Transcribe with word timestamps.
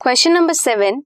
Question 0.00 0.32
number 0.32 0.52
seven 0.52 1.00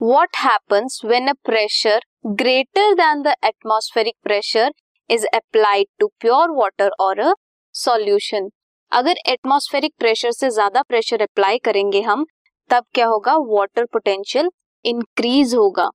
what 0.00 0.36
happens 0.36 1.00
when 1.04 1.28
a 1.28 1.32
pressure 1.44 2.00
greater 2.40 2.94
than 2.94 3.22
the 3.22 3.34
atmospheric 3.44 4.14
pressure 4.24 4.72
is 5.10 5.26
applied 5.34 5.86
to 6.00 6.06
pure 6.20 6.50
water 6.50 6.90
और 7.00 7.20
a 7.20 7.32
solution 7.74 8.48
अगर 8.92 9.18
atmospheric 9.26 9.92
pressure 9.98 10.30
से 10.30 10.50
ज़्यादा 10.50 10.82
pressure 10.82 11.22
apply 11.22 11.58
करेंगे 11.58 12.00
हम, 12.00 12.26
तब 12.70 12.84
क्या 12.94 13.06
होगा? 13.06 13.36
वाटर 13.48 13.84
पोटेंशियल 13.84 14.50
इंक्रीज 14.84 15.54
होगा। 15.54 15.88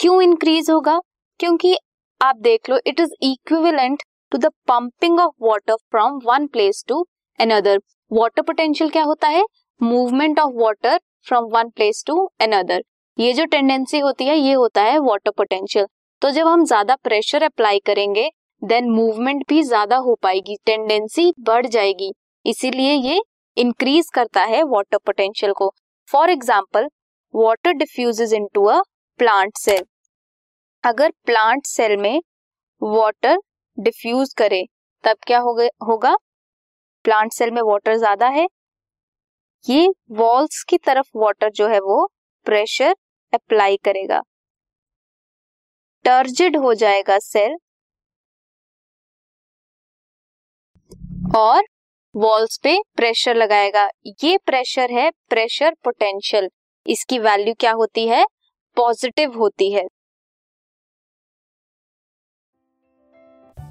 क्यों 0.00 0.22
इंक्रीज 0.22 0.70
होगा? 0.70 1.00
क्योंकि 1.40 1.76
आप 2.20 2.36
देख 2.40 2.70
लो 2.70 2.78
it 2.86 3.00
is 3.00 3.14
equivalent 3.22 4.02
to 4.32 4.38
the 4.38 4.52
pumping 4.68 5.20
of 5.20 5.34
water 5.42 5.76
from 5.90 6.20
one 6.26 6.46
place 6.46 6.84
to 6.88 7.04
another 7.38 7.80
water 8.10 8.42
potential 8.42 8.90
क्या 8.90 9.04
होता 9.04 9.28
है? 9.28 9.44
Movement 9.80 10.40
of 10.40 10.62
water 10.62 11.00
from 11.26 11.44
one 11.52 11.68
place 11.70 12.02
to 12.06 12.24
another 12.40 12.82
ये 13.16 13.32
जो 13.32 13.44
टेंडेंसी 13.46 13.98
होती 13.98 14.24
है, 14.24 14.36
ये 14.36 14.52
होता 14.54 14.82
है 14.82 14.98
वाटर 15.00 15.30
पोटेंशियल 15.30 15.86
तो 16.22 16.30
जब 16.30 16.46
हम 16.46 16.64
ज़्यादा 16.64 16.94
प्रेशर 17.04 17.42
अप्लाई 17.42 17.78
करेंगे 17.86 18.28
देन 18.62 18.90
मूवमेंट 18.90 19.44
भी 19.48 19.62
ज़्यादा 19.62 19.96
हो 19.98 20.14
पाएगी 20.22 20.56
टेंडेंसी 20.66 21.32
बढ़ 21.40 21.66
जाएगी. 21.66 22.12
इसीलिए 22.44 22.92
ये 22.92 23.20
इंक्रीज 23.56 24.10
करता 24.14 24.42
है 24.44 24.62
वाटर 24.64 24.98
पोटेंशियल 25.06 25.52
को. 25.52 25.72
For 26.08 26.30
example 26.30 26.88
water 27.34 27.70
into 28.54 28.64
a 28.66 28.80
plant 29.20 29.56
cell 29.58 29.82
अगर 30.84 31.10
प्लांट 31.26 31.66
सेल 31.66 31.96
में 31.98 32.20
वाटर 32.82 33.38
डिफ्यूज 33.78 34.32
करे, 34.34 34.64
तब 35.04 35.16
क्या 35.26 35.38
होगा 35.38 36.14
प्लांट 37.04 37.32
सेल 37.32 37.50
में 37.50 37.60
वाटर 37.62 37.96
ज़्यादा 37.96 38.28
है 38.28 38.46
ये 39.64 39.88
वॉल्स 40.10 40.62
की 40.64 40.76
तरफ़ 40.78 41.10
वाटर 41.16 41.50
जो 41.50 41.66
है 41.68 41.78
वो 41.80 42.04
प्रेशर 42.46 42.94
अप्लाई 43.32 43.76
करेगा। 43.84 44.20
टर्जिड 46.04 46.56
हो 46.56 46.72
जाएगा 46.74 47.18
सेल 47.18 47.56
और 51.36 51.62
वॉल्स 52.14 52.58
पे 52.58 52.76
प्रेशर 52.96 53.36
लगाएगा। 53.36 53.88
ये 54.24 54.36
प्रेशर 54.46 54.92
है 54.92 55.10
प्रेशर 55.28 55.74
पोटेंशियल 55.84 56.48
इसकी 56.86 57.18
वैल्यू 57.18 57.54
क्या 57.60 57.72
होती 57.72 58.06
है? 58.08 58.24
पॉजिटिव 58.76 59.38
होती 59.38 59.70
है। 59.72 59.84